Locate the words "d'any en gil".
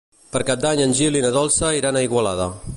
0.63-1.19